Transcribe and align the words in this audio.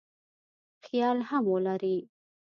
خیال 0.85 1.17
هم 1.29 1.43
ولري. 1.53 1.97